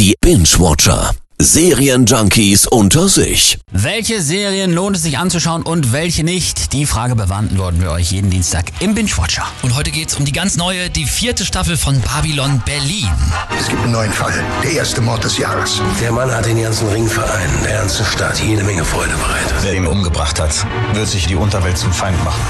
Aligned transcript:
Die 0.00 0.14
Binge-Watcher. 0.22 1.10
Serienjunkies 1.38 2.66
unter 2.66 3.06
sich. 3.06 3.58
Welche 3.70 4.22
Serien 4.22 4.72
lohnt 4.72 4.96
es 4.96 5.02
sich 5.02 5.18
anzuschauen 5.18 5.62
und 5.62 5.92
welche 5.92 6.24
nicht? 6.24 6.72
Die 6.72 6.86
Frage 6.86 7.16
beantworten 7.16 7.82
wir 7.82 7.90
euch 7.90 8.10
jeden 8.10 8.30
Dienstag 8.30 8.72
im 8.80 8.94
Binge 8.94 9.10
Watcher. 9.18 9.44
Und 9.60 9.76
heute 9.76 9.90
geht's 9.90 10.14
um 10.14 10.24
die 10.24 10.32
ganz 10.32 10.56
neue, 10.56 10.88
die 10.88 11.04
vierte 11.04 11.44
Staffel 11.44 11.76
von 11.76 12.00
Babylon 12.00 12.62
Berlin. 12.64 13.10
Es 13.58 13.68
gibt 13.68 13.82
einen 13.82 13.92
neuen 13.92 14.12
Fall. 14.14 14.42
Der 14.62 14.72
erste 14.72 15.02
Mord 15.02 15.22
des 15.22 15.36
Jahres. 15.36 15.82
Der 16.00 16.12
Mann 16.12 16.30
hat 16.30 16.46
den 16.46 16.62
ganzen 16.62 16.88
Ringverein, 16.88 17.50
der 17.62 17.80
ganzen 17.80 18.06
Stadt 18.06 18.40
jede 18.40 18.64
Menge 18.64 18.86
Freude 18.86 19.12
bereitet. 19.12 19.54
Wer 19.60 19.74
ihn 19.74 19.86
umgebracht 19.86 20.40
hat, 20.40 20.66
wird 20.94 21.08
sich 21.08 21.26
die 21.26 21.36
Unterwelt 21.36 21.76
zum 21.76 21.92
Feind 21.92 22.24
machen. 22.24 22.40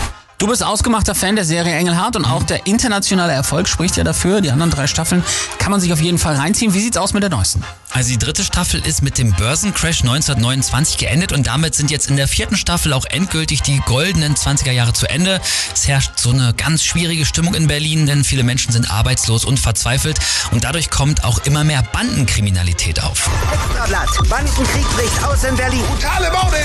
Du 0.40 0.46
bist 0.46 0.64
ausgemachter 0.64 1.14
Fan 1.14 1.36
der 1.36 1.44
Serie 1.44 1.74
Engelhardt 1.74 2.16
und 2.16 2.24
auch 2.24 2.42
der 2.42 2.66
internationale 2.66 3.34
Erfolg 3.34 3.68
spricht 3.68 3.98
ja 3.98 4.04
dafür. 4.04 4.40
Die 4.40 4.50
anderen 4.50 4.70
drei 4.70 4.86
Staffeln 4.86 5.22
kann 5.58 5.70
man 5.70 5.82
sich 5.82 5.92
auf 5.92 6.00
jeden 6.00 6.16
Fall 6.16 6.34
reinziehen. 6.34 6.72
Wie 6.72 6.80
sieht's 6.80 6.96
aus 6.96 7.12
mit 7.12 7.22
der 7.22 7.28
neuesten? 7.28 7.62
Also 7.90 8.08
die 8.08 8.18
dritte 8.18 8.42
Staffel 8.42 8.80
ist 8.86 9.02
mit 9.02 9.18
dem 9.18 9.32
Börsencrash 9.32 10.00
1929 10.00 10.96
geendet 10.96 11.32
und 11.32 11.46
damit 11.46 11.74
sind 11.74 11.90
jetzt 11.90 12.08
in 12.08 12.16
der 12.16 12.26
vierten 12.26 12.56
Staffel 12.56 12.94
auch 12.94 13.04
endgültig 13.04 13.60
die 13.60 13.80
goldenen 13.80 14.34
20er 14.34 14.70
Jahre 14.70 14.94
zu 14.94 15.10
Ende. 15.10 15.42
Es 15.74 15.86
herrscht 15.86 16.12
so 16.16 16.30
eine 16.30 16.54
ganz 16.54 16.84
schwierige 16.84 17.26
Stimmung 17.26 17.52
in 17.52 17.66
Berlin, 17.66 18.06
denn 18.06 18.24
viele 18.24 18.42
Menschen 18.42 18.72
sind 18.72 18.90
arbeitslos 18.90 19.44
und 19.44 19.60
verzweifelt 19.60 20.20
und 20.52 20.64
dadurch 20.64 20.88
kommt 20.88 21.22
auch 21.24 21.40
immer 21.44 21.64
mehr 21.64 21.82
Bandenkriminalität 21.92 23.02
auf. 23.02 23.28
Extrablatt. 23.52 24.28
Bandenkrieg 24.30 24.88
bricht 24.96 25.22
aus 25.24 25.44
in 25.44 25.56
Berlin. 25.56 25.82
Brutale 25.90 26.30
Morde 26.30 26.59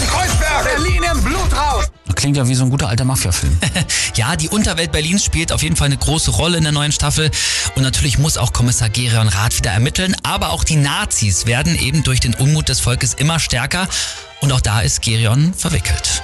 Klingt 2.26 2.38
ja 2.38 2.48
wie 2.48 2.56
so 2.56 2.64
ein 2.64 2.72
guter 2.72 2.90
alter 2.90 3.06
Mafia-Film. 3.06 3.56
ja, 4.16 4.36
die 4.36 4.50
Unterwelt 4.50 4.92
Berlins 4.92 5.24
spielt 5.24 5.52
auf 5.52 5.62
jeden 5.62 5.76
Fall 5.76 5.86
eine 5.86 5.98
große 5.98 6.32
Rolle 6.32 6.58
in 6.58 6.64
der 6.64 6.72
neuen 6.72 6.92
Staffel 6.92 7.30
und 7.76 7.84
natürlich 7.84 8.18
muss 8.18 8.40
auch 8.40 8.52
Kommissar 8.52 8.90
Gerion 8.90 9.28
Rath 9.28 9.56
wieder 9.56 9.70
ermitteln, 9.70 10.16
aber 10.24 10.50
auch 10.50 10.64
die 10.64 10.76
Nazis 10.76 11.46
werden 11.46 11.78
eben 11.78 12.02
durch 12.02 12.22
den 12.22 12.34
Unmut 12.34 12.68
des 12.68 12.80
Volkes 12.80 13.14
immer 13.14 13.40
stärker 13.40 13.88
und 14.42 14.52
auch 14.52 14.62
da 14.62 14.82
ist 14.82 15.04
Gerion 15.04 15.54
verwickelt. 15.54 16.24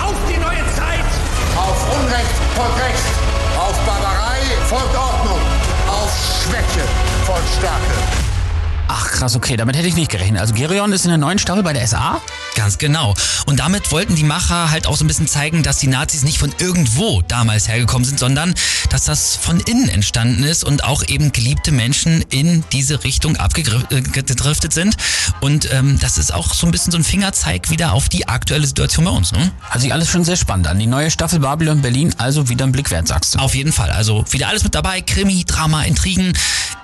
Auf 0.00 0.14
die 0.28 0.38
neue 0.38 0.64
Zeit. 0.76 1.04
Auf 1.56 1.98
Unrecht 1.98 2.30
folgt 2.54 2.78
Recht. 2.78 3.02
Auf 3.58 3.76
Barbarei 3.84 4.38
folgt 4.68 4.94
Ordnung. 4.94 5.40
Auf 5.88 6.12
Schwäche 6.44 6.86
folgt 7.24 7.52
Stärke. 7.58 8.05
Krass, 9.16 9.34
okay, 9.34 9.56
damit 9.56 9.76
hätte 9.76 9.88
ich 9.88 9.96
nicht 9.96 10.10
gerechnet. 10.10 10.42
Also 10.42 10.52
Gerion 10.52 10.92
ist 10.92 11.06
in 11.06 11.08
der 11.08 11.16
neuen 11.16 11.38
Staffel 11.38 11.62
bei 11.62 11.72
der 11.72 11.88
SA? 11.88 12.20
Ganz 12.54 12.76
genau. 12.76 13.14
Und 13.46 13.60
damit 13.60 13.90
wollten 13.90 14.14
die 14.14 14.24
Macher 14.24 14.70
halt 14.70 14.86
auch 14.86 14.94
so 14.94 15.04
ein 15.04 15.08
bisschen 15.08 15.26
zeigen, 15.26 15.62
dass 15.62 15.78
die 15.78 15.86
Nazis 15.86 16.22
nicht 16.22 16.36
von 16.36 16.54
irgendwo 16.58 17.22
damals 17.22 17.66
hergekommen 17.66 18.04
sind, 18.04 18.18
sondern 18.18 18.54
dass 18.90 19.04
das 19.04 19.34
von 19.34 19.58
innen 19.60 19.88
entstanden 19.88 20.44
ist 20.44 20.64
und 20.64 20.84
auch 20.84 21.02
eben 21.02 21.32
geliebte 21.32 21.72
Menschen 21.72 22.26
in 22.28 22.62
diese 22.72 23.04
Richtung 23.04 23.38
abgedriftet 23.38 24.74
sind. 24.74 24.96
Und 25.40 25.72
ähm, 25.72 25.98
das 25.98 26.18
ist 26.18 26.34
auch 26.34 26.52
so 26.52 26.66
ein 26.66 26.70
bisschen 26.70 26.92
so 26.92 26.98
ein 26.98 27.04
Fingerzeig 27.04 27.70
wieder 27.70 27.94
auf 27.94 28.10
die 28.10 28.28
aktuelle 28.28 28.66
Situation 28.66 29.06
bei 29.06 29.12
uns. 29.12 29.32
Ne? 29.32 29.50
Hört 29.70 29.80
sich 29.80 29.94
alles 29.94 30.10
schon 30.10 30.24
sehr 30.24 30.36
spannend 30.36 30.66
an. 30.66 30.78
Die 30.78 30.86
neue 30.86 31.10
Staffel 31.10 31.38
Babylon 31.38 31.80
Berlin, 31.80 32.14
also 32.18 32.50
wieder 32.50 32.66
ein 32.66 32.72
Blick 32.72 32.90
wert, 32.90 33.08
sagst 33.08 33.34
du. 33.34 33.38
Auf 33.38 33.54
jeden 33.54 33.72
Fall. 33.72 33.90
Also 33.92 34.26
wieder 34.28 34.48
alles 34.48 34.62
mit 34.62 34.74
dabei. 34.74 35.00
Krimi, 35.00 35.44
Drama, 35.46 35.84
Intrigen. 35.84 36.34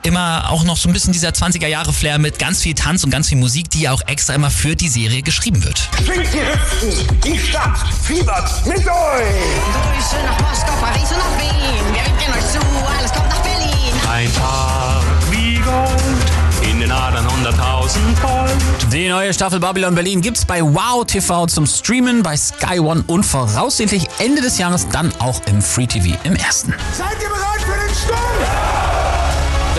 Immer 0.04 0.50
auch 0.50 0.64
noch 0.64 0.76
so 0.76 0.88
ein 0.88 0.92
bisschen 0.92 1.12
dieser 1.12 1.28
20er 1.28 1.68
Jahre 1.68 1.92
Flair 1.92 2.18
mit 2.18 2.40
ganz 2.40 2.60
viel 2.60 2.74
Tanz 2.74 3.04
und 3.04 3.10
ganz 3.10 3.28
viel 3.28 3.38
Musik, 3.38 3.70
die 3.70 3.82
ja 3.82 3.92
auch 3.92 4.02
extra 4.08 4.34
immer 4.34 4.50
für 4.50 4.74
die 4.74 4.88
Serie 4.88 5.22
geschrieben 5.22 5.62
wird. 5.62 5.88
Schwingt 6.04 6.28
die 6.32 6.40
Hüften. 6.40 7.20
Die 7.20 7.38
Stadt 7.38 7.78
fiebert 8.02 8.66
mit 8.66 8.78
euch. 8.78 8.84
Grüße 8.84 10.16
nach 10.24 10.40
Moskau, 10.40 10.72
Paris 10.80 11.08
und 11.10 11.18
nach 11.18 11.38
Wien. 11.38 11.94
Wir 11.94 12.04
winken 12.04 12.34
euch 12.34 12.50
zu, 12.50 12.58
alles 12.98 13.12
kommt 13.12 13.28
nach 13.28 13.42
Berlin. 13.42 13.94
Ein 14.10 14.34
Tag 14.34 15.04
wie 15.30 15.54
Gold, 15.60 16.68
in 16.68 16.80
den 16.80 16.90
Adern 16.90 17.30
hunderttausend 17.30 18.20
Volt. 18.24 18.92
Die 18.92 19.08
neue 19.08 19.32
Staffel 19.32 19.60
Babylon 19.60 19.94
Berlin 19.94 20.20
gibt's 20.20 20.44
bei 20.44 20.62
Wow 20.62 21.06
TV 21.06 21.46
zum 21.46 21.64
Streamen, 21.64 22.24
bei 22.24 22.36
Sky 22.36 22.80
One 22.80 23.04
und 23.06 23.24
voraussichtlich 23.24 24.08
Ende 24.18 24.42
des 24.42 24.58
Jahres 24.58 24.88
dann 24.88 25.12
auch 25.20 25.40
im 25.46 25.62
Free 25.62 25.86
TV 25.86 26.18
im 26.24 26.34
ersten. 26.34 26.74
Seid 26.92 27.22
ihr 27.22 27.28
bereit? 27.28 27.51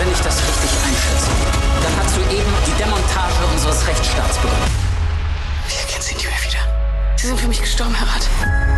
Wenn 0.04 0.12
ich 0.12 0.20
das 0.20 0.36
richtig 0.36 0.70
einschätze, 0.84 1.30
dann 1.82 1.96
hat 1.96 2.10
soeben 2.10 2.52
die 2.66 2.72
Demontage 2.72 3.46
unseres 3.54 3.86
Rechtsstaats 3.86 4.36
begonnen. 4.36 4.70
Ich 5.66 5.80
erkenne 5.80 6.02
sie 6.02 6.14
nicht 6.14 6.28
mehr 6.28 6.42
wieder. 6.42 7.16
Sie 7.16 7.26
sind 7.28 7.40
für 7.40 7.48
mich 7.48 7.62
gestorben, 7.62 7.94
Herr 7.94 8.08
Rat. 8.08 8.74